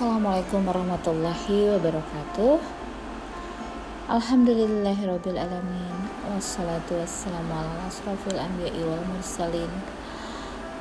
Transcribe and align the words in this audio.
Assalamualaikum 0.00 0.64
warahmatullahi 0.64 1.76
wabarakatuh. 1.76 2.56
Alhamdulillahirrabbilalamin 4.08 5.92
Wassalatu 6.24 6.96
wassalamu 6.96 7.52
ala 7.52 7.84
asrafil 7.84 8.40
anbiya'i 8.40 8.80
wal 8.80 9.04
mursalin 9.04 9.68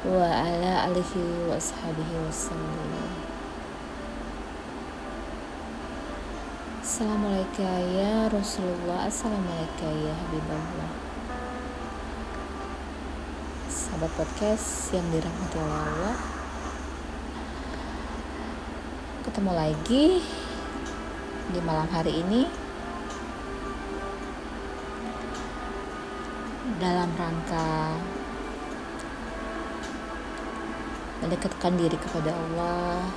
Wa 0.08 0.24
ala 0.24 0.88
alihi 0.88 1.52
wa 1.52 1.60
ashabihi 1.60 2.16
wassalam 2.24 2.96
Assalamualaikum 6.80 7.76
ya 7.92 8.32
Rasulullah. 8.32 9.04
Assalamualaikum 9.04 10.00
ya 10.00 10.16
Habibullah. 10.16 10.92
Sahabat 13.68 14.16
podcast 14.16 14.96
yang 14.96 15.12
dirahmati 15.12 15.60
Allah 15.60 16.39
ketemu 19.40 19.56
lagi 19.56 20.20
di 21.56 21.60
malam 21.64 21.88
hari 21.88 22.12
ini 22.12 22.44
dalam 26.76 27.08
rangka 27.16 27.96
mendekatkan 31.24 31.72
diri 31.80 31.96
kepada 31.96 32.36
Allah 32.36 33.08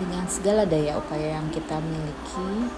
dengan 0.00 0.24
segala 0.24 0.64
daya 0.64 0.96
upaya 0.96 1.36
yang 1.36 1.52
kita 1.52 1.76
miliki 1.84 2.72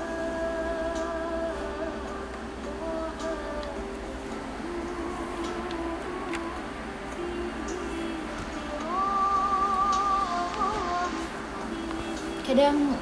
kadang 12.55 12.95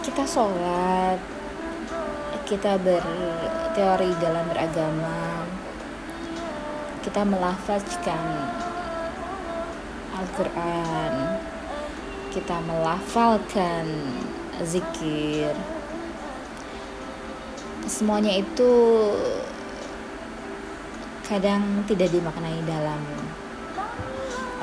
kita 0.00 0.24
sholat 0.24 1.20
kita 2.48 2.80
berteori 2.80 4.16
dalam 4.16 4.48
beragama 4.48 5.44
kita 7.04 7.20
melafazkan 7.28 8.24
Al-Quran 10.16 11.12
kita 12.32 12.56
melafalkan 12.64 13.84
zikir. 14.64 15.52
Semuanya 17.84 18.40
itu 18.40 18.72
kadang 21.28 21.84
tidak 21.84 22.08
dimaknai 22.08 22.56
dalam. 22.64 23.04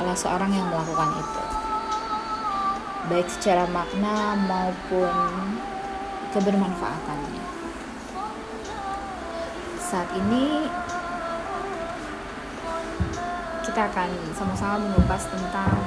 Oleh 0.02 0.18
seorang 0.18 0.50
yang 0.50 0.66
melakukan 0.74 1.14
itu 1.22 1.43
baik 3.12 3.28
secara 3.28 3.68
makna 3.68 4.38
maupun 4.48 5.12
kebermanfaatannya. 6.32 7.44
Saat 9.80 10.10
ini 10.18 10.66
kita 13.68 13.90
akan 13.90 14.10
sama-sama 14.38 14.86
mengupas 14.86 15.26
tentang 15.28 15.78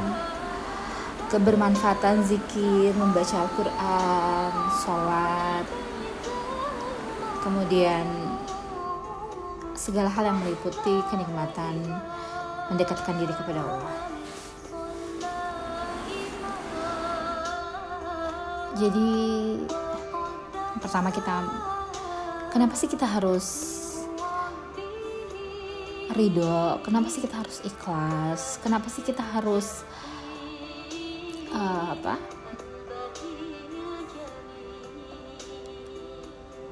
kebermanfaatan 1.30 2.22
zikir, 2.22 2.94
membaca 2.94 3.46
Al-Quran, 3.46 4.52
sholat, 4.82 5.66
kemudian 7.42 8.06
segala 9.74 10.10
hal 10.10 10.34
yang 10.34 10.38
meliputi 10.42 10.98
kenikmatan 11.10 11.78
mendekatkan 12.70 13.18
diri 13.22 13.34
kepada 13.34 13.62
Allah. 13.62 14.15
Jadi 18.76 19.08
pertama 20.84 21.08
kita 21.08 21.48
kenapa 22.52 22.76
sih 22.76 22.88
kita 22.92 23.08
harus 23.08 23.76
ridho? 26.12 26.80
Kenapa 26.84 27.08
sih 27.08 27.24
kita 27.24 27.40
harus 27.40 27.60
ikhlas? 27.64 28.60
Kenapa 28.60 28.88
sih 28.92 29.04
kita 29.04 29.20
harus 29.20 29.84
uh, 31.52 31.96
apa? 31.96 32.16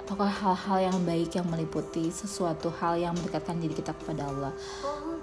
Ataukah 0.05 0.29
hal-hal 0.29 0.93
yang 0.93 0.99
baik 1.09 1.33
yang 1.33 1.49
meliputi 1.49 2.13
sesuatu 2.13 2.69
hal 2.81 3.01
yang 3.01 3.17
mendekatkan 3.17 3.57
diri 3.57 3.73
kita 3.73 3.97
kepada 3.97 4.29
Allah? 4.29 4.53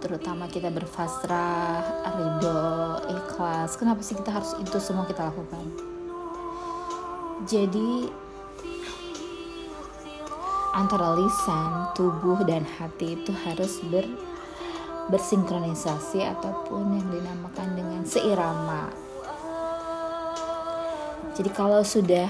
Terutama 0.02 0.50
kita 0.50 0.74
berfasrah, 0.74 2.10
ridho, 2.18 2.62
ikhlas. 3.06 3.78
Kenapa 3.78 4.02
sih 4.02 4.18
kita 4.18 4.34
harus 4.34 4.58
itu 4.58 4.78
semua 4.82 5.06
kita 5.06 5.30
lakukan 5.30 5.91
jadi 7.50 8.06
antara 10.78 11.18
lisan, 11.18 11.90
tubuh 11.98 12.46
dan 12.46 12.62
hati 12.78 13.18
itu 13.18 13.34
harus 13.44 13.82
ber 13.90 14.06
bersinkronisasi 15.10 16.24
ataupun 16.24 17.02
yang 17.02 17.08
dinamakan 17.10 17.70
dengan 17.76 18.02
seirama. 18.06 18.88
Jadi 21.36 21.50
kalau 21.52 21.82
sudah 21.82 22.30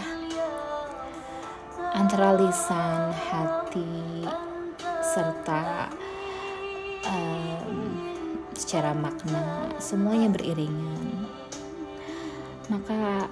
antara 1.92 2.34
lisan, 2.40 3.12
hati 3.12 4.26
serta 5.04 5.92
um, 7.06 7.78
secara 8.56 8.96
makna 8.96 9.68
semuanya 9.78 10.32
beriringan, 10.32 11.28
maka 12.72 13.28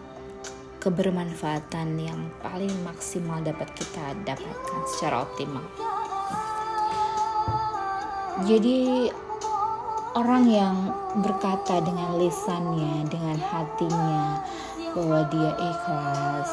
kebermanfaatan 0.80 2.00
yang 2.00 2.20
paling 2.40 2.72
maksimal 2.88 3.44
dapat 3.44 3.68
kita 3.76 4.16
dapatkan 4.24 4.82
secara 4.96 5.28
optimal. 5.28 5.64
Jadi 8.48 9.12
orang 10.16 10.48
yang 10.48 10.76
berkata 11.20 11.84
dengan 11.84 12.16
lisannya, 12.16 13.04
dengan 13.12 13.36
hatinya 13.36 14.40
bahwa 14.96 15.28
dia 15.28 15.52
ikhlas, 15.60 16.52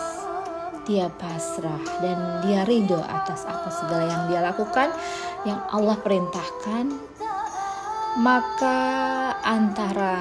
dia 0.83 1.07
pasrah 1.15 1.83
dan 2.03 2.43
dia 2.43 2.67
ridho 2.67 2.99
atas 2.99 3.47
apa 3.47 3.71
segala 3.71 4.05
yang 4.07 4.23
dia 4.27 4.41
lakukan 4.43 4.91
yang 5.47 5.63
Allah 5.71 5.95
perintahkan 6.03 6.91
maka 8.17 8.81
antara 9.45 10.17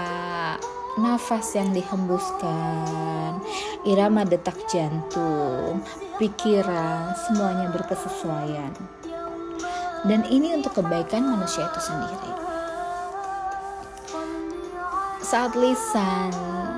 nafas 1.00 1.56
yang 1.56 1.72
dihembuskan, 1.72 3.40
irama 3.86 4.26
detak 4.26 4.58
jantung, 4.66 5.82
pikiran, 6.18 7.14
semuanya 7.26 7.70
berkesesuaian. 7.70 8.74
Dan 10.06 10.26
ini 10.30 10.58
untuk 10.58 10.82
kebaikan 10.82 11.26
manusia 11.26 11.70
itu 11.70 11.82
sendiri. 11.82 12.34
Saat 15.26 15.58
lisan 15.58 16.30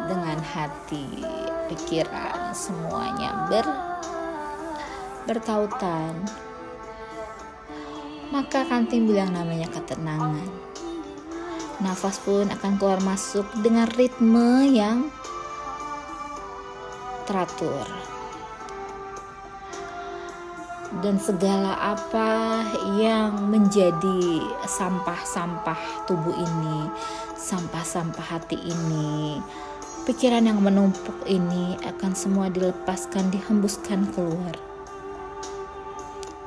dengan 0.07 0.39
hati, 0.39 1.23
pikiran, 1.71 2.55
semuanya 2.55 3.47
ber 3.51 3.67
bertautan, 5.27 6.15
maka 8.31 8.63
akan 8.63 8.87
timbul 8.87 9.19
yang 9.19 9.35
namanya 9.35 9.67
ketenangan 9.67 10.47
nafas 11.77 12.17
pun 12.25 12.49
akan 12.49 12.73
keluar 12.81 12.97
masuk 13.05 13.45
dengan 13.61 13.85
ritme 13.93 14.65
yang 14.73 15.13
teratur. 17.27 17.83
Dan 21.03 21.19
segala 21.19 21.75
apa 21.75 22.63
yang 22.95 23.51
menjadi 23.51 24.47
sampah-sampah 24.65 26.07
tubuh 26.07 26.31
ini, 26.31 26.87
sampah-sampah 27.35 28.23
hati 28.23 28.55
ini, 28.55 29.43
pikiran 30.07 30.47
yang 30.47 30.63
menumpuk 30.63 31.27
ini 31.27 31.75
akan 31.83 32.15
semua 32.15 32.47
dilepaskan, 32.47 33.27
dihembuskan 33.29 34.07
keluar. 34.15 34.55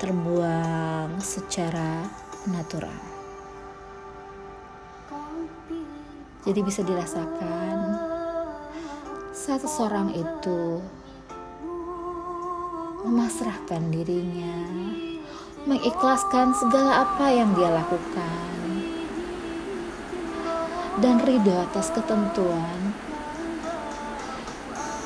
Terbuang 0.00 1.21
secara 1.21 2.09
natural. 2.49 2.97
Jadi 6.41 6.61
bisa 6.65 6.81
dirasakan 6.81 8.10
saat 9.50 9.67
seseorang 9.67 10.14
itu 10.14 10.79
memasrahkan 13.02 13.82
dirinya, 13.91 14.62
mengikhlaskan 15.67 16.55
segala 16.55 17.02
apa 17.02 17.35
yang 17.35 17.50
dia 17.58 17.67
lakukan, 17.67 18.55
dan 21.02 21.19
ridho 21.26 21.50
atas 21.67 21.91
ketentuan, 21.91 22.94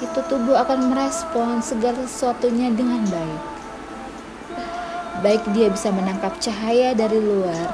itu 0.04 0.20
tubuh 0.28 0.60
akan 0.60 0.92
merespon 0.92 1.64
segala 1.64 2.04
sesuatunya 2.04 2.68
dengan 2.68 3.00
baik. 3.08 3.44
Baik 5.24 5.42
dia 5.56 5.72
bisa 5.72 5.88
menangkap 5.88 6.36
cahaya 6.36 6.92
dari 6.92 7.16
luar, 7.16 7.72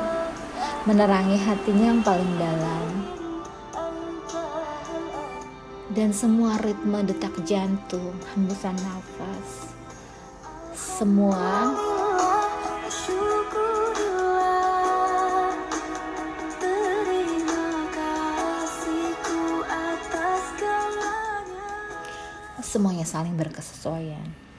menerangi 0.86 1.34
hatinya 1.34 1.98
yang 1.98 2.02
paling 2.06 2.30
dalam 2.38 3.18
dan 5.90 6.14
semua 6.14 6.54
ritme 6.62 7.02
detak 7.02 7.34
jantung, 7.42 8.14
hembusan 8.34 8.78
nafas, 8.78 9.74
semua 10.70 11.74
semuanya 22.70 23.02
saling 23.02 23.34
berkesesuaian. 23.34 24.49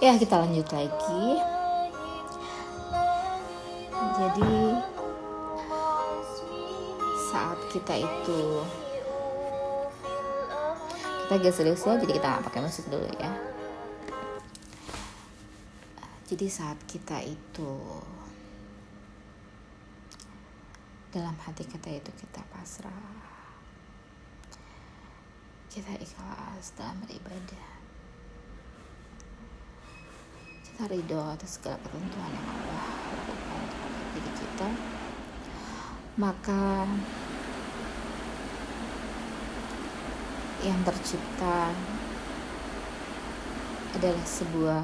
Ya, 0.00 0.16
kita 0.16 0.40
lanjut 0.40 0.64
lagi. 0.72 1.24
Jadi 4.16 4.56
saat 7.28 7.60
kita 7.68 8.00
itu 8.00 8.40
kita 11.28 11.52
serius 11.52 11.84
ya, 11.84 12.00
jadi 12.00 12.16
kita 12.16 12.26
nggak 12.32 12.44
pakai 12.48 12.64
musik 12.64 12.88
dulu 12.88 13.04
ya. 13.20 13.28
Jadi 16.32 16.48
saat 16.48 16.80
kita 16.88 17.20
itu 17.20 17.72
dalam 21.12 21.36
hati 21.44 21.68
kita 21.68 21.92
itu 21.92 22.08
kita 22.16 22.40
pasrah, 22.48 23.20
kita 25.68 25.92
ikhlas 26.00 26.72
dalam 26.72 26.96
beribadah 27.04 27.79
kita 30.80 30.96
ridho 30.96 31.20
atas 31.28 31.60
segala 31.60 31.76
ketentuan 31.84 32.32
yang 32.32 32.46
Allah 32.56 32.84
lakukan 33.12 33.62
terhadap 33.68 34.06
diri 34.16 34.32
kita 34.32 34.68
maka 36.16 36.88
yang 40.64 40.80
tercipta 40.80 41.76
adalah 43.92 44.24
sebuah 44.24 44.80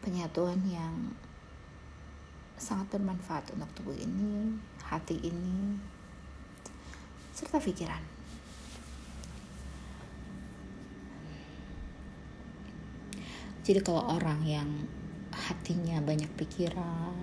penyatuan 0.00 0.64
yang 0.64 1.12
sangat 2.56 2.96
bermanfaat 2.96 3.52
untuk 3.52 3.68
tubuh 3.76 3.96
ini, 4.00 4.56
hati 4.80 5.20
ini, 5.20 5.76
serta 7.36 7.60
pikiran. 7.60 8.15
Jadi 13.66 13.82
kalau 13.82 14.06
orang 14.06 14.46
yang 14.46 14.70
hatinya 15.34 15.98
banyak 15.98 16.30
pikiran, 16.38 17.18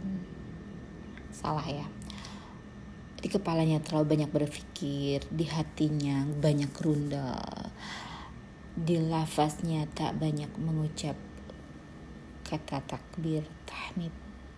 salah 1.31 1.63
ya. 1.63 1.87
Di 3.23 3.31
kepalanya 3.31 3.79
terlalu 3.79 4.19
banyak 4.19 4.27
berpikir, 4.27 5.23
di 5.31 5.47
hatinya 5.47 6.27
banyak 6.27 6.67
rundal, 6.83 7.71
di 8.75 8.99
lafaznya 8.99 9.87
tak 9.95 10.19
banyak 10.19 10.51
mengucap 10.59 11.15
kata 12.43 12.83
takbir, 12.91 13.47
tahmid, 13.63 14.11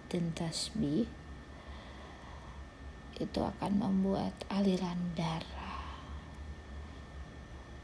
dan 0.09 0.33
tasbih, 0.33 1.05
itu 3.21 3.39
akan 3.45 3.71
membuat 3.77 4.33
aliran 4.49 5.13
darah. 5.13 5.85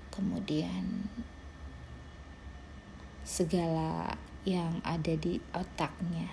Kemudian 0.09 1.05
segala 3.31 4.11
yang 4.43 4.83
ada 4.83 5.15
di 5.15 5.39
otaknya, 5.55 6.27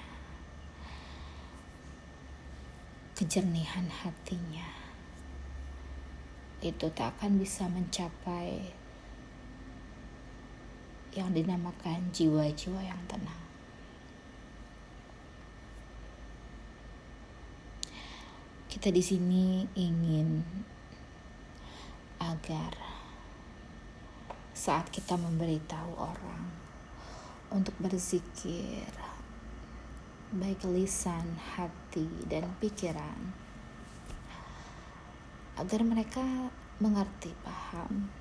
kejernihan 3.14 3.86
hatinya, 3.86 4.66
itu 6.58 6.90
tak 6.90 7.14
akan 7.14 7.38
bisa 7.38 7.70
mencapai 7.70 8.74
yang 11.14 11.30
dinamakan 11.30 12.10
jiwa-jiwa 12.10 12.82
yang 12.82 12.98
tenang. 13.06 13.46
Kita 18.66 18.90
di 18.90 19.02
sini 19.06 19.70
ingin 19.78 20.42
agar 22.18 22.74
saat 24.50 24.90
kita 24.90 25.14
memberitahu 25.14 25.94
orang 25.94 26.57
untuk 27.48 27.72
berzikir 27.80 28.84
baik 30.28 30.60
lisan, 30.68 31.40
hati, 31.56 32.04
dan 32.28 32.44
pikiran 32.60 33.32
agar 35.56 35.80
mereka 35.82 36.52
mengerti, 36.78 37.34
paham 37.42 38.12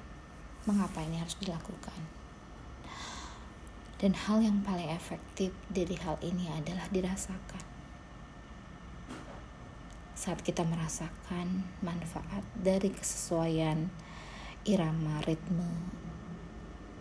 mengapa 0.66 1.04
ini 1.06 1.22
harus 1.22 1.38
dilakukan. 1.38 2.00
Dan 3.98 4.14
hal 4.14 4.42
yang 4.42 4.62
paling 4.66 4.90
efektif 4.90 5.54
dari 5.70 5.94
hal 6.00 6.18
ini 6.26 6.50
adalah 6.50 6.88
dirasakan. 6.90 7.66
Saat 10.18 10.42
kita 10.42 10.66
merasakan 10.66 11.66
manfaat 11.86 12.42
dari 12.58 12.90
kesesuaian 12.90 13.90
irama 14.66 15.22
ritme 15.26 15.70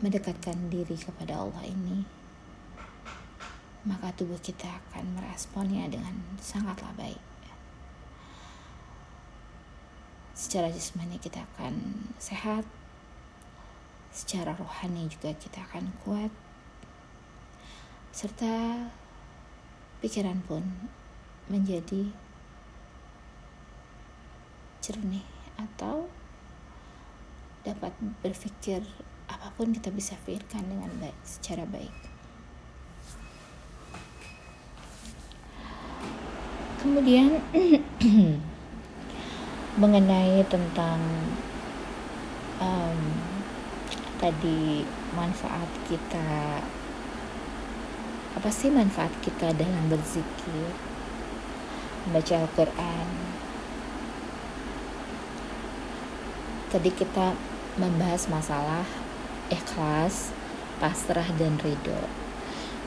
mendekatkan 0.05 0.69
diri 0.69 0.97
kepada 1.01 1.41
Allah 1.41 1.65
ini, 1.65 2.16
maka 3.87 4.11
tubuh 4.19 4.37
kita 4.43 4.67
akan 4.67 5.15
meresponnya 5.15 5.87
dengan 5.87 6.11
sangatlah 6.43 6.91
baik. 6.99 7.23
Secara 10.35 10.69
jasmani 10.69 11.23
kita 11.23 11.47
akan 11.55 12.05
sehat, 12.19 12.67
secara 14.11 14.59
rohani 14.59 15.07
juga 15.07 15.33
kita 15.39 15.63
akan 15.71 15.95
kuat, 16.03 16.35
serta 18.11 18.91
pikiran 20.03 20.43
pun 20.45 20.67
menjadi 21.47 22.11
jernih 24.83 25.25
atau 25.57 26.11
dapat 27.63 27.95
berpikir 28.23 28.83
apa 29.27 29.51
pun 29.55 29.75
kita 29.75 29.91
bisa 29.91 30.15
pikirkan 30.27 30.67
dengan 30.67 30.91
baik 31.03 31.19
secara 31.27 31.67
baik. 31.67 32.16
Kemudian 36.87 37.43
mengenai 39.83 40.39
tentang 40.47 41.03
um, 42.63 43.01
tadi 44.23 44.87
manfaat 45.11 45.67
kita 45.91 46.63
apa 48.39 48.49
sih 48.55 48.71
manfaat 48.71 49.11
kita 49.19 49.51
dalam 49.51 49.91
berzikir 49.91 50.71
membaca 52.07 52.35
Al-Quran 52.39 53.07
tadi 56.71 56.91
kita 56.95 57.35
membahas 57.83 58.31
masalah 58.31 58.87
ikhlas, 59.51 60.31
pasrah 60.79 61.27
dan 61.35 61.59
ridho. 61.59 62.26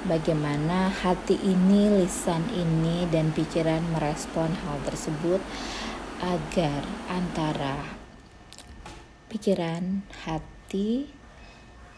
Bagaimana 0.07 0.87
hati 0.87 1.35
ini, 1.35 1.91
lisan 1.99 2.47
ini, 2.55 3.03
dan 3.11 3.35
pikiran 3.35 3.83
merespon 3.91 4.47
hal 4.63 4.79
tersebut 4.87 5.43
agar 6.23 6.87
antara 7.11 7.83
pikiran, 9.27 10.07
hati, 10.23 11.11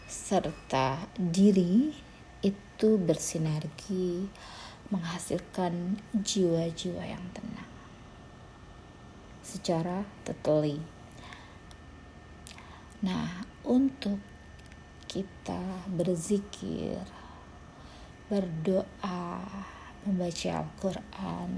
serta 0.09 0.97
diri 1.13 1.93
itu 2.41 2.89
bersinergi 2.97 4.25
menghasilkan 4.89 6.01
jiwa-jiwa 6.17 7.05
yang 7.05 7.23
tenang 7.37 7.69
secara 9.45 10.07
totally. 10.25 10.81
Nah, 13.05 13.45
untuk 13.61 14.17
kita 15.05 15.85
berzikir, 15.91 17.20
berdoa, 18.31 19.43
membaca 20.07 20.49
Al-Quran, 20.63 21.51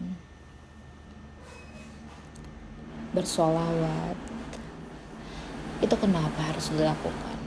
bersolawat, 3.13 4.17
itu 5.85 5.95
kenapa 6.01 6.49
harus 6.49 6.73
dilakukan? 6.73 7.37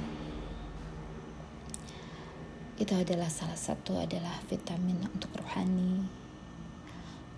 Itu 2.78 2.94
adalah 2.94 3.26
salah 3.26 3.58
satu 3.58 3.98
adalah 3.98 4.38
vitamin 4.46 5.02
untuk 5.10 5.34
rohani, 5.42 6.06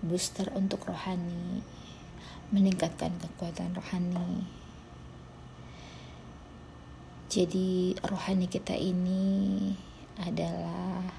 booster 0.05 0.45
untuk 0.53 0.85
rohani, 0.85 1.65
meningkatkan 2.53 3.17
kekuatan 3.17 3.73
rohani. 3.73 4.45
Jadi 7.33 7.97
rohani 8.05 8.45
kita 8.45 8.77
ini 8.77 9.73
adalah 10.21 11.18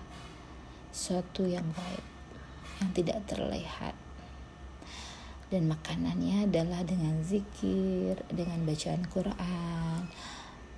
suatu 0.90 1.46
yang 1.46 1.66
baik 1.74 2.04
yang 2.80 2.90
tidak 2.96 3.18
terlihat 3.30 3.94
dan 5.50 5.66
makanannya 5.66 6.46
adalah 6.46 6.86
dengan 6.86 7.18
zikir, 7.26 8.22
dengan 8.30 8.62
bacaan 8.62 9.02
Quran, 9.10 10.06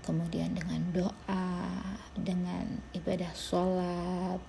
kemudian 0.00 0.56
dengan 0.56 0.80
doa, 0.96 1.52
dengan 2.16 2.80
ibadah 2.96 3.28
sholat, 3.36 4.40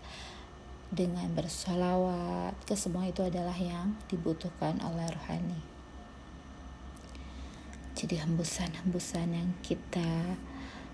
dengan 0.87 1.27
bersolawat, 1.35 2.55
ke 2.63 2.71
semua 2.71 3.11
itu 3.11 3.19
adalah 3.19 3.55
yang 3.59 3.99
dibutuhkan 4.07 4.79
oleh 4.79 5.11
rohani. 5.11 5.59
Jadi 7.99 8.23
hembusan-hembusan 8.23 9.27
yang 9.35 9.51
kita 9.59 10.39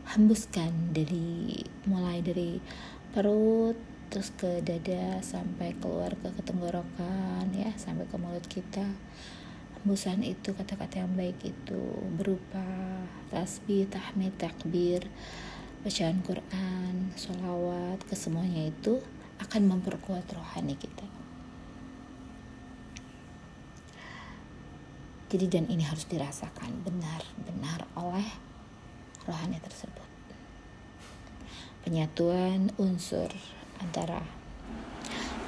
hembuskan 0.09 0.89
dari 0.89 1.61
mulai 1.85 2.25
dari 2.25 2.57
perut 3.13 3.77
terus 4.09 4.33
ke 4.33 4.65
dada 4.65 5.21
sampai 5.21 5.77
keluar 5.77 6.17
ke 6.17 6.41
tenggorokan 6.41 7.45
ya 7.53 7.69
sampai 7.77 8.09
ke 8.09 8.17
mulut 8.17 8.41
kita 8.49 8.81
hembusan 9.79 10.25
itu 10.25 10.51
kata-kata 10.51 11.05
yang 11.05 11.13
baik 11.15 11.39
itu 11.45 11.81
berupa 12.19 12.65
tasbih, 13.31 13.87
tahmid, 13.87 14.35
takbir, 14.35 15.07
bacaan 15.85 16.19
Quran, 16.19 17.15
sholawat, 17.15 18.03
kesemuanya 18.11 18.67
itu 18.67 18.99
akan 19.39 19.71
memperkuat 19.71 20.27
rohani 20.35 20.75
kita. 20.75 21.07
Jadi 25.29 25.45
dan 25.47 25.65
ini 25.71 25.85
harus 25.85 26.09
dirasakan 26.09 26.83
benar-benar 26.83 27.87
oleh 27.95 28.27
rohani 29.29 29.61
tersebut. 29.63 30.09
Penyatuan 31.85 32.73
unsur 32.75 33.31
antara 33.79 34.21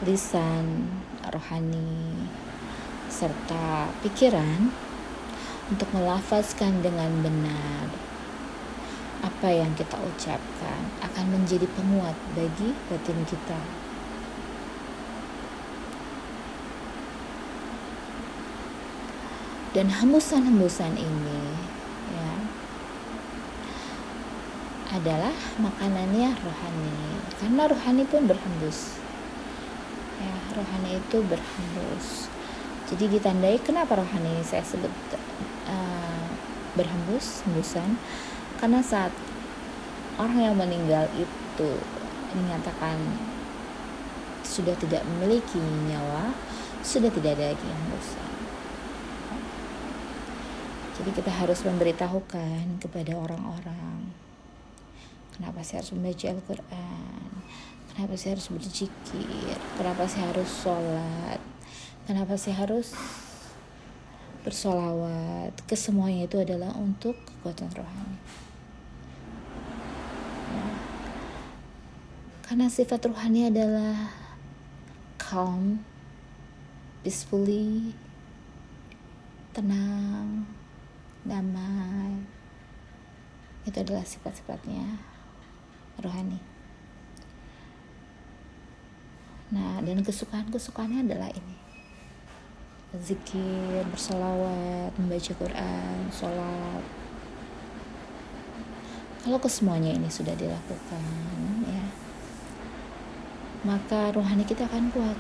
lisan, 0.02 0.90
rohani, 1.30 2.28
serta 3.12 3.92
pikiran 4.02 4.74
untuk 5.70 5.88
melafazkan 5.94 6.82
dengan 6.82 7.22
benar 7.22 7.88
apa 9.22 9.54
yang 9.54 9.70
kita 9.78 10.02
ucapkan 10.02 10.82
akan 11.06 11.26
menjadi 11.30 11.70
penguat 11.78 12.18
bagi 12.34 12.74
batin 12.90 13.22
kita. 13.30 13.62
Dan 19.72 19.88
hembusan-hembusan 19.88 21.00
ini 21.00 21.42
ya 22.12 22.32
adalah 24.92 25.32
makanannya 25.58 26.36
rohani. 26.36 26.96
Karena 27.40 27.64
rohani 27.72 28.04
pun 28.04 28.28
berhembus. 28.28 29.00
Ya 30.20 30.36
rohani 30.54 31.00
itu 31.00 31.18
berhembus. 31.24 32.28
Jadi 32.92 33.08
ditandai 33.18 33.56
kenapa 33.64 34.04
rohani 34.04 34.36
ini 34.36 34.44
saya 34.44 34.68
sebut 34.68 34.92
uh, 35.66 36.28
berhembus 36.76 37.48
hembusan? 37.48 37.96
Karena 38.60 38.84
saat 38.84 39.16
orang 40.20 40.52
yang 40.52 40.56
meninggal 40.60 41.08
itu 41.16 41.72
dinyatakan 42.36 43.00
sudah 44.44 44.76
tidak 44.76 45.08
memiliki 45.08 45.60
nyawa 45.88 46.36
sudah 46.84 47.08
tidak 47.14 47.38
ada 47.40 47.56
lagi 47.56 47.68
hembusan. 47.68 48.32
Jadi 51.00 51.10
kita 51.18 51.32
harus 51.32 51.64
memberitahukan 51.64 52.82
kepada 52.84 53.16
orang-orang 53.16 54.12
kenapa 55.36 55.64
saya 55.64 55.84
harus 55.84 55.94
membaca 55.96 56.26
Al-Quran? 56.32 57.32
Kenapa 57.92 58.14
saya 58.16 58.40
harus 58.40 58.48
berzikir? 58.48 59.58
Kenapa 59.76 60.08
saya 60.08 60.32
harus 60.32 60.48
sholat? 60.48 61.42
Kenapa 62.08 62.40
saya 62.40 62.56
harus 62.64 62.96
bersolawat? 64.48 65.52
Kesemuanya 65.68 66.26
itu 66.26 66.40
adalah 66.40 66.72
untuk 66.80 67.20
kekuatan 67.28 67.68
rohani. 67.76 68.18
Ya. 70.52 70.68
karena 72.44 72.68
sifat 72.68 73.08
rohani 73.08 73.48
adalah 73.48 74.12
calm 75.16 75.84
peacefully 77.04 77.96
tenang 79.52 80.48
damai. 81.28 82.24
Itu 83.68 83.78
adalah 83.84 84.04
sifat-sifatnya 84.08 85.11
rohani. 86.02 86.42
Nah, 89.52 89.84
dan 89.84 90.00
kesukaan-kesukaannya 90.00 91.12
adalah 91.12 91.28
ini. 91.32 91.56
Zikir, 92.96 93.84
bersolawat, 93.88 94.92
membaca 95.00 95.32
Quran, 95.36 95.98
sholat. 96.12 96.84
Kalau 99.22 99.40
kesemuanya 99.40 99.96
ini 99.96 100.10
sudah 100.12 100.36
dilakukan, 100.36 101.04
ya, 101.68 101.86
maka 103.64 104.12
rohani 104.12 104.44
kita 104.44 104.66
akan 104.66 104.92
kuat. 104.92 105.20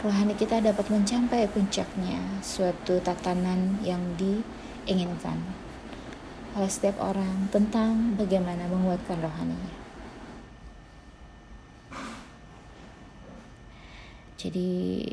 Rohani 0.00 0.32
kita 0.32 0.64
dapat 0.64 0.88
mencapai 0.88 1.44
puncaknya 1.52 2.20
suatu 2.40 3.00
tatanan 3.04 3.76
yang 3.84 4.00
diinginkan 4.16 5.40
oleh 6.56 6.70
setiap 6.70 6.98
orang 6.98 7.46
tentang 7.54 8.18
bagaimana 8.18 8.66
menguatkan 8.66 9.22
rohaninya. 9.22 9.76
Jadi 14.40 15.04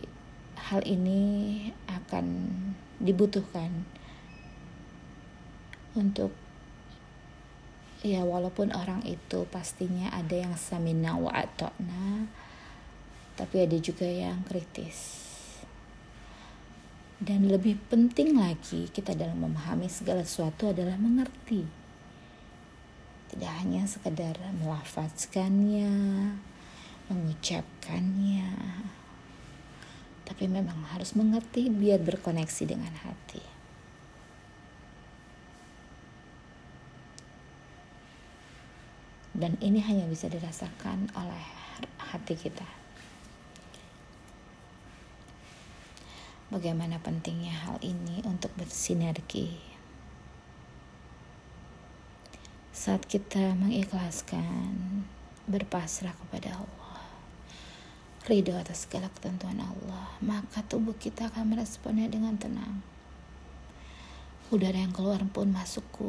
hal 0.55 0.81
ini 0.87 1.21
akan 1.85 2.25
dibutuhkan 2.97 3.85
untuk 5.93 6.31
ya 8.01 8.23
walaupun 8.23 8.71
orang 8.71 9.03
itu 9.03 9.43
pastinya 9.49 10.13
ada 10.13 10.47
yang 10.47 10.55
samina 10.55 11.17
wa 11.17 11.33
atokna 11.33 12.29
tapi 13.35 13.67
ada 13.67 13.77
juga 13.81 14.05
yang 14.05 14.45
kritis 14.45 15.26
dan 17.17 17.49
lebih 17.49 17.81
penting 17.89 18.37
lagi 18.37 18.93
kita 18.93 19.17
dalam 19.17 19.41
memahami 19.41 19.89
segala 19.89 20.21
sesuatu 20.21 20.69
adalah 20.69 21.01
mengerti. 21.01 21.65
Tidak 23.33 23.53
hanya 23.65 23.89
sekedar 23.89 24.37
melafazkannya, 24.61 25.89
mengucapkannya. 27.09 28.49
Tapi 30.29 30.45
memang 30.45 30.77
harus 30.93 31.17
mengerti 31.17 31.73
biar 31.73 31.97
berkoneksi 32.05 32.63
dengan 32.69 32.93
hati. 33.01 33.41
Dan 39.37 39.57
ini 39.61 39.81
hanya 39.81 40.05
bisa 40.09 40.29
dirasakan 40.29 41.13
oleh 41.17 41.45
hati 41.97 42.33
kita. 42.37 42.86
Bagaimana 46.53 46.99
pentingnya 47.03 47.53
hal 47.53 47.77
ini 47.83 48.23
untuk 48.23 48.51
bersinergi. 48.55 49.77
saat 52.77 53.09
kita 53.09 53.57
mengikhlaskan 53.57 55.01
berpasrah 55.49 56.13
kepada 56.13 56.61
Allah 56.61 57.01
ridho 58.29 58.53
atas 58.53 58.85
segala 58.85 59.09
ketentuan 59.17 59.57
Allah 59.57 60.13
maka 60.21 60.61
tubuh 60.61 60.93
kita 60.93 61.33
akan 61.33 61.57
meresponnya 61.57 62.05
dengan 62.05 62.37
tenang. 62.37 62.85
Udara 64.53 64.77
yang 64.77 64.93
keluar 64.93 65.19
pun 65.33 65.49
masuk 65.49 65.83
ke 65.89 66.05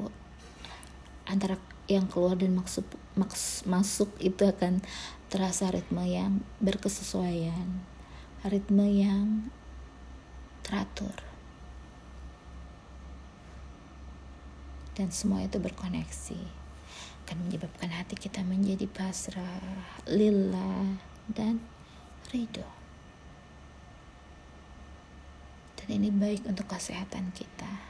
antara 1.24 1.56
yang 1.88 2.04
keluar 2.04 2.36
dan 2.36 2.52
maksud 2.52 2.84
maks, 3.16 3.64
masuk 3.64 4.12
itu 4.20 4.44
akan 4.44 4.84
terasa 5.32 5.72
ritme 5.72 6.04
yang 6.04 6.44
berkesesuaian. 6.60 7.80
Ritme 8.44 8.86
yang 8.86 9.48
teratur. 10.68 11.16
Dan 14.92 15.08
semua 15.08 15.40
itu 15.40 15.56
berkoneksi. 15.56 16.36
Akan 17.24 17.40
menyebabkan 17.48 17.88
hati 17.88 18.20
kita 18.20 18.44
menjadi 18.44 18.84
pasrah 18.84 19.64
lillah 20.04 21.00
dan 21.32 21.64
ridho. 22.28 22.68
Dan 25.80 25.88
ini 26.04 26.12
baik 26.12 26.44
untuk 26.44 26.68
kesehatan 26.68 27.32
kita. 27.32 27.80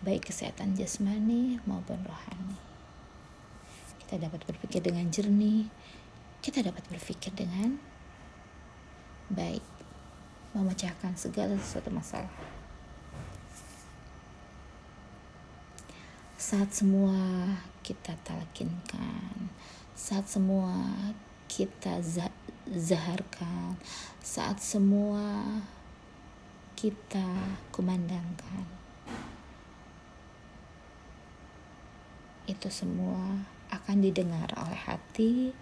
Baik 0.00 0.32
kesehatan 0.32 0.72
jasmani 0.80 1.60
maupun 1.68 2.00
rohani. 2.08 2.56
Kita 4.00 4.16
dapat 4.16 4.46
berpikir 4.48 4.80
dengan 4.80 5.10
jernih, 5.10 5.68
kita 6.40 6.62
dapat 6.62 6.86
berpikir 6.86 7.34
dengan 7.34 7.76
baik, 9.28 9.75
memecahkan 10.56 11.12
segala 11.12 11.52
sesuatu 11.60 11.92
masalah. 11.92 12.32
Saat 16.40 16.72
semua 16.72 17.16
kita 17.84 18.16
talkinkan, 18.24 19.52
saat 19.92 20.24
semua 20.24 20.72
kita 21.48 22.00
zaharkan, 22.72 23.76
saat 24.24 24.56
semua 24.60 25.44
kita 26.76 27.24
kumandangkan 27.72 28.68
itu 32.46 32.68
semua 32.70 33.42
akan 33.76 33.96
didengar 34.00 34.48
oleh 34.56 34.80
hati, 34.80 35.52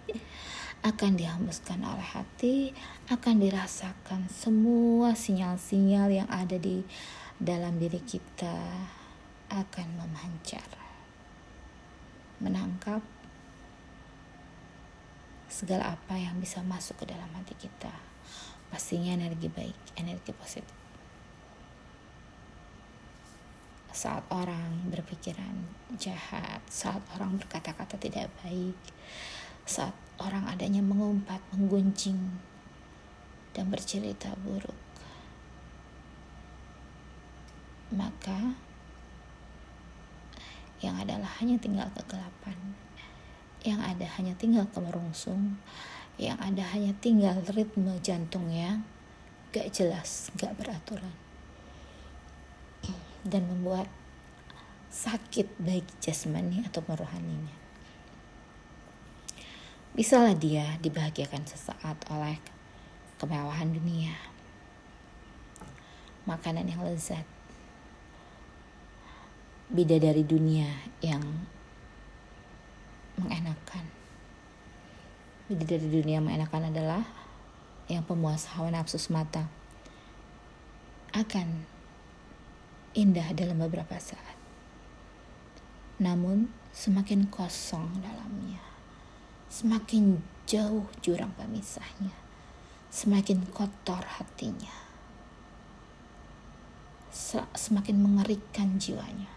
akan 0.85 1.17
dihembuskan 1.17 1.81
oleh 1.81 2.05
hati, 2.05 2.71
akan 3.09 3.41
dirasakan 3.41 4.29
semua 4.29 5.17
sinyal-sinyal 5.17 6.13
yang 6.13 6.29
ada 6.31 6.55
di 6.55 6.85
dalam 7.41 7.75
diri 7.81 7.99
kita 7.99 8.85
akan 9.51 9.87
memancar, 9.99 10.65
menangkap 12.39 13.03
segala 15.49 15.95
apa 15.95 16.15
yang 16.19 16.37
bisa 16.39 16.59
masuk 16.63 17.03
ke 17.03 17.05
dalam 17.09 17.27
hati 17.33 17.55
kita. 17.55 17.91
Pastinya 18.69 19.15
energi 19.15 19.47
baik, 19.47 19.95
energi 19.99 20.31
positif. 20.35 20.84
Saat 23.95 24.27
orang 24.27 24.91
berpikiran 24.91 25.55
jahat, 25.95 26.59
saat 26.67 26.99
orang 27.15 27.39
berkata-kata 27.39 27.95
tidak 27.95 28.27
baik, 28.43 28.75
saat 29.63 29.95
orang 30.19 30.43
adanya 30.51 30.83
mengumpat, 30.83 31.39
menggunjing, 31.55 32.19
dan 33.55 33.71
bercerita 33.71 34.35
buruk. 34.43 34.75
Maka 37.95 38.59
yang 40.83 40.99
adalah 40.99 41.31
hanya 41.39 41.55
tinggal 41.55 41.87
kegelapan, 41.95 42.75
yang 43.63 43.79
ada 43.79 44.03
hanya 44.19 44.35
tinggal 44.35 44.67
kemerungsung, 44.75 45.55
yang 46.19 46.35
ada 46.43 46.67
hanya 46.75 46.91
tinggal 46.99 47.39
ritme 47.55 47.95
jantung 48.03 48.51
yang 48.51 48.83
gak 49.55 49.71
jelas, 49.71 50.35
gak 50.35 50.51
beraturan 50.59 51.24
dan 53.25 53.49
membuat 53.49 53.89
sakit 54.93 55.49
baik 55.57 55.83
jasmani 55.99 56.63
atau 56.63 56.85
rohaninya. 56.85 57.57
Bisalah 59.97 60.37
dia 60.37 60.77
dibahagiakan 60.79 61.43
sesaat 61.43 61.97
oleh 62.13 62.37
kemewahan 63.17 63.73
dunia, 63.73 64.13
makanan 66.29 66.67
yang 66.69 66.83
lezat, 66.85 67.23
bidadari 69.71 70.21
dunia 70.21 70.67
yang 71.01 71.23
mengenakan. 73.17 73.87
Bidadari 75.47 75.87
dunia 75.87 76.19
yang 76.19 76.27
mengenakan 76.27 76.69
adalah 76.69 77.03
yang 77.87 78.03
pemuas 78.03 78.49
hawa 78.53 78.73
nafsu 78.73 78.97
semata 78.97 79.45
akan 81.15 81.74
indah 82.95 83.35
dalam 83.35 83.59
beberapa 83.59 83.99
saat. 83.99 84.39
Namun 85.99 86.47
semakin 86.71 87.27
kosong 87.27 87.99
dalamnya, 87.99 88.63
semakin 89.51 90.23
jauh 90.47 90.87
jurang 91.03 91.35
pemisahnya, 91.35 92.15
semakin 92.87 93.43
kotor 93.51 93.99
hatinya, 93.99 94.71
semakin 97.55 97.99
mengerikan 97.99 98.79
jiwanya, 98.79 99.31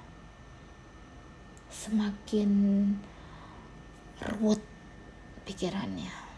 semakin 1.71 2.51
ruwet 4.23 4.62
pikirannya. 5.47 6.31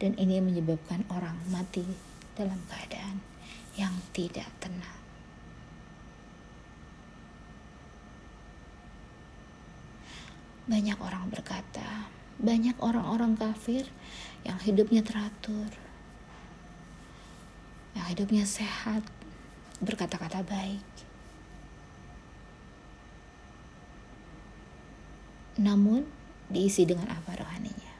Dan 0.00 0.16
ini 0.16 0.40
menyebabkan 0.40 1.04
orang 1.12 1.36
mati 1.52 1.84
dalam 2.32 2.56
keadaan 2.72 3.20
yang 3.76 3.92
tidak 4.16 4.48
tenang. 4.56 4.99
Banyak 10.70 11.02
orang 11.02 11.26
berkata, 11.34 12.06
banyak 12.38 12.78
orang-orang 12.78 13.34
kafir 13.34 13.90
yang 14.46 14.54
hidupnya 14.62 15.02
teratur, 15.02 15.66
yang 17.98 18.06
hidupnya 18.06 18.46
sehat, 18.46 19.02
berkata-kata 19.82 20.46
baik. 20.46 20.86
Namun 25.58 26.06
diisi 26.46 26.86
dengan 26.86 27.10
apa 27.10 27.34
rohaninya? 27.34 27.94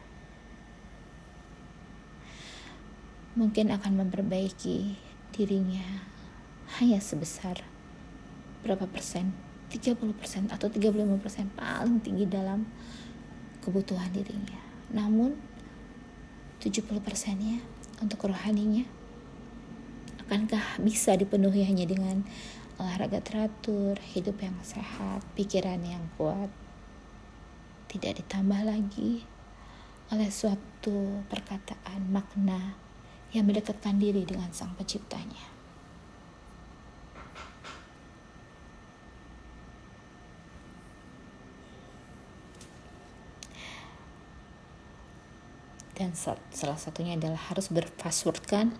Mungkin 3.35 3.75
akan 3.75 4.07
memperbaiki 4.07 4.95
dirinya 5.35 6.07
hanya 6.79 7.03
sebesar 7.03 7.67
berapa 8.63 8.87
persen 8.87 9.50
30% 9.71 10.51
atau 10.51 10.67
35% 10.67 11.55
paling 11.55 12.03
tinggi 12.03 12.27
dalam 12.27 12.67
kebutuhan 13.63 14.11
dirinya. 14.11 14.59
Namun 14.91 15.39
70% 16.59 17.01
nya 17.39 17.63
untuk 18.03 18.27
rohaninya 18.27 19.01
akankah 20.31 20.79
bisa 20.79 21.19
dipenuhi 21.19 21.67
hanya 21.67 21.83
dengan 21.91 22.23
olahraga 22.79 23.19
teratur, 23.19 23.99
hidup 24.15 24.39
yang 24.39 24.55
sehat, 24.63 25.27
pikiran 25.35 25.83
yang 25.83 26.07
kuat? 26.15 26.47
Tidak 27.91 28.23
ditambah 28.23 28.63
lagi 28.63 29.27
oleh 30.15 30.31
suatu 30.31 31.27
perkataan 31.27 32.15
makna 32.15 32.79
yang 33.35 33.43
mendekatkan 33.43 33.99
diri 33.99 34.23
dengan 34.23 34.55
sang 34.55 34.71
penciptanya. 34.79 35.60
Dan 46.01 46.17
salah 46.17 46.81
satunya 46.81 47.21
adalah 47.21 47.53
harus 47.53 47.69
berpasswordkan 47.69 48.73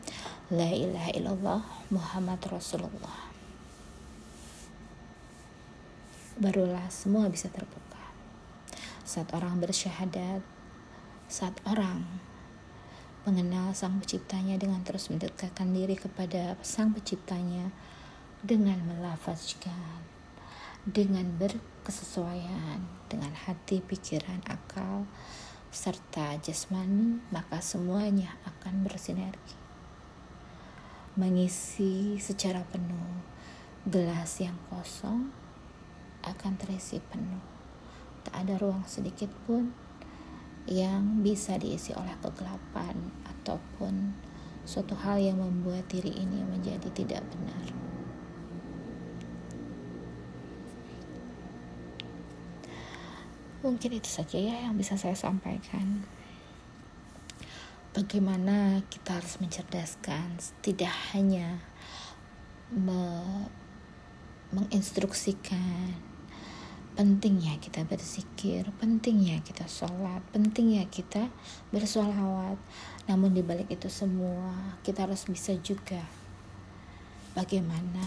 la 0.49 0.73
ilaha 0.73 1.13
illallah 1.13 1.61
Muhammad 1.93 2.41
Rasulullah. 2.49 3.29
Barulah 6.41 6.89
semua 6.89 7.29
bisa 7.29 7.53
terbuka. 7.53 8.01
Saat 9.05 9.37
orang 9.37 9.61
bersyahadat 9.61 10.41
saat 11.29 11.53
orang 11.69 12.09
mengenal 13.29 13.77
sang 13.77 14.01
penciptanya 14.01 14.57
dengan 14.57 14.81
terus 14.81 15.13
mendekatkan 15.13 15.77
diri 15.77 16.01
kepada 16.01 16.57
sang 16.65 16.97
penciptanya 16.97 17.69
dengan 18.41 18.81
melafazkan 18.89 20.09
dengan 20.89 21.29
berkesesuaian 21.37 22.81
dengan 23.13 23.37
hati, 23.37 23.85
pikiran, 23.85 24.41
akal, 24.49 25.05
serta 25.71 26.35
jasmani, 26.43 27.23
maka 27.31 27.63
semuanya 27.63 28.35
akan 28.43 28.83
bersinergi. 28.83 29.55
Mengisi 31.15 32.19
secara 32.19 32.67
penuh 32.67 33.23
gelas 33.87 34.43
yang 34.43 34.59
kosong 34.67 35.31
akan 36.27 36.53
terisi 36.61 37.01
penuh. 37.01 37.41
tak 38.21 38.45
ada 38.45 38.61
ruang 38.61 38.85
sedikit 38.85 39.33
pun 39.49 39.73
yang 40.69 41.25
bisa 41.25 41.57
diisi 41.57 41.97
oleh 41.97 42.13
kegelapan 42.21 42.93
ataupun 43.25 44.13
suatu 44.69 44.93
hal 44.93 45.17
yang 45.17 45.41
membuat 45.41 45.89
diri 45.89 46.13
ini 46.13 46.45
menjadi 46.45 46.93
tidak 46.93 47.25
benar. 47.33 47.80
Mungkin 53.61 54.01
itu 54.01 54.09
saja 54.09 54.41
ya 54.41 54.57
yang 54.65 54.81
bisa 54.81 54.97
saya 54.97 55.13
sampaikan. 55.13 56.01
Bagaimana 57.93 58.81
kita 58.89 59.21
harus 59.21 59.37
mencerdaskan 59.37 60.41
tidak 60.65 60.89
hanya 61.13 61.61
me 62.73 63.29
menginstruksikan 64.51 65.93
pentingnya 66.97 67.61
kita 67.63 67.87
berzikir, 67.87 68.67
pentingnya 68.81 69.39
kita 69.45 69.69
sholat, 69.69 70.25
pentingnya 70.33 70.89
kita 70.91 71.29
bersolawat. 71.71 72.59
Namun 73.07 73.37
di 73.37 73.45
balik 73.45 73.71
itu 73.71 73.87
semua, 73.87 74.81
kita 74.83 75.07
harus 75.07 75.29
bisa 75.29 75.55
juga 75.61 76.03
bagaimana 77.37 78.05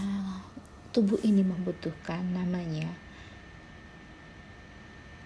tubuh 0.92 1.18
ini 1.24 1.42
membutuhkan 1.42 2.22
namanya 2.34 3.03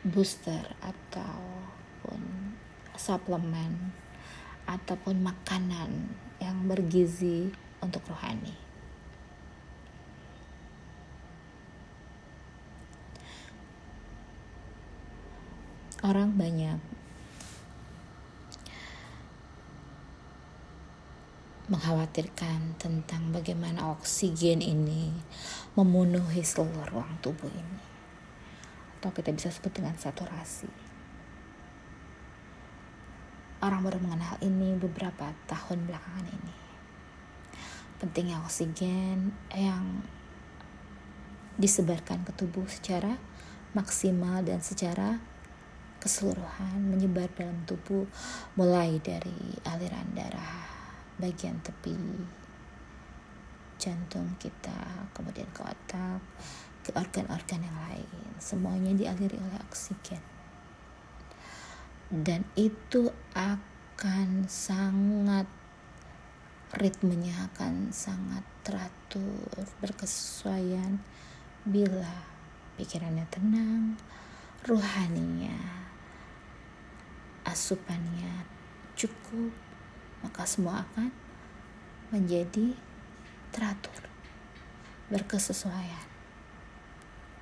booster 0.04 0.62
ataupun 0.82 2.20
suplemen 2.98 3.94
ataupun 4.68 5.22
makanan 5.22 6.12
yang 6.38 6.68
bergizi 6.68 7.50
untuk 7.80 8.04
rohani. 8.10 8.68
orang 16.06 16.30
banyak 16.38 16.78
mengkhawatirkan 21.68 22.78
tentang 22.78 23.34
bagaimana 23.34 23.92
oksigen 23.92 24.62
ini 24.62 25.10
memenuhi 25.74 26.40
seluruh 26.40 26.86
ruang 26.88 27.18
tubuh 27.18 27.50
ini 27.50 27.97
atau 28.98 29.14
kita 29.14 29.30
bisa 29.30 29.54
sebut 29.54 29.70
dengan 29.70 29.94
saturasi. 29.94 30.66
Orang 33.62 33.86
baru 33.86 34.02
mengenal 34.02 34.38
ini 34.42 34.74
beberapa 34.74 35.30
tahun 35.46 35.86
belakangan 35.86 36.26
ini. 36.26 36.54
Pentingnya 38.02 38.42
oksigen 38.42 39.34
yang 39.54 40.02
disebarkan 41.58 42.22
ke 42.22 42.34
tubuh 42.38 42.66
secara 42.70 43.18
maksimal 43.74 44.42
dan 44.46 44.62
secara 44.62 45.18
keseluruhan 45.98 46.78
menyebar 46.78 47.26
dalam 47.34 47.58
tubuh 47.66 48.06
mulai 48.54 49.02
dari 49.02 49.58
aliran 49.66 50.14
darah 50.14 50.70
bagian 51.18 51.58
tepi 51.58 51.98
jantung 53.78 54.38
kita 54.38 55.10
kemudian 55.10 55.50
ke 55.50 55.62
otak 55.66 56.22
ke 56.88 56.96
organ-organ 56.96 57.60
yang 57.60 57.78
lain. 57.92 58.24
Semuanya 58.40 58.96
dialiri 58.96 59.36
oleh 59.36 59.60
oksigen. 59.68 60.24
Dan 62.08 62.48
itu 62.56 63.12
akan 63.36 64.48
sangat 64.48 65.44
ritmenya 66.72 67.52
akan 67.52 67.92
sangat 67.92 68.40
teratur 68.64 69.68
berkesesuaian. 69.84 70.96
Bila 71.68 72.24
pikirannya 72.80 73.28
tenang 73.28 74.00
ruhaninya 74.64 75.84
asupannya 77.44 78.48
cukup, 78.96 79.52
maka 80.24 80.48
semua 80.48 80.84
akan 80.88 81.12
menjadi 82.08 82.72
teratur, 83.52 84.08
berkesesuaian. 85.12 86.07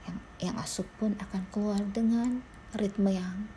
Yang, 0.07 0.19
yang 0.39 0.57
asup 0.63 0.87
pun 0.97 1.19
akan 1.19 1.43
keluar 1.51 1.83
dengan 1.91 2.41
ritme 2.79 3.11
yang 3.11 3.51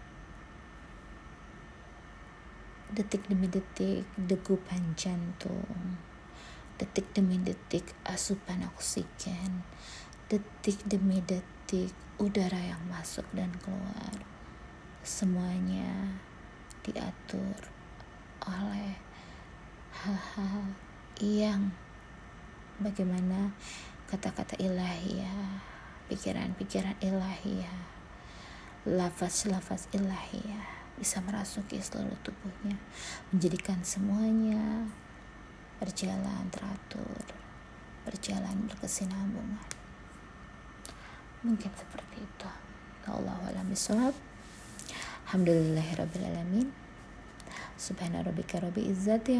detik 2.90 3.30
demi 3.30 3.46
detik 3.46 4.10
degupan 4.18 4.98
jantung, 4.98 6.02
detik 6.82 7.14
demi 7.14 7.38
detik 7.38 7.94
asupan 8.02 8.66
oksigen, 8.66 9.62
detik 10.26 10.82
demi 10.90 11.22
detik 11.22 11.94
udara 12.18 12.58
yang 12.58 12.82
masuk 12.90 13.30
dan 13.38 13.54
keluar. 13.62 14.26
Semuanya 15.06 16.18
diatur 16.82 17.70
oleh 18.42 18.98
hal-hal 19.94 20.74
yang 21.22 21.70
bagaimana 22.82 23.54
kata-kata 24.10 24.58
ilahiyah, 24.58 25.62
pikiran-pikiran 26.10 26.98
ilahiyah, 27.00 27.80
lafaz-lafaz 28.90 29.86
ilahiyah 29.94 30.66
bisa 31.00 31.24
merasuki 31.24 31.80
seluruh 31.80 32.18
tubuhnya, 32.26 32.76
menjadikan 33.32 33.80
semuanya 33.86 34.90
berjalan 35.80 36.50
teratur, 36.52 37.24
berjalan 38.04 38.68
berkesinambungan. 38.68 39.70
Mungkin 41.40 41.72
seperti 41.72 42.20
itu. 42.20 42.50
Allah 43.08 43.40
alam 43.48 43.66
bisawab. 43.72 44.14
Alhamdulillahirrabbilalamin 45.30 46.90
Subhana 47.80 48.20
rabbika 48.26 48.60
rabbi 48.60 48.92
izzati 48.92 49.40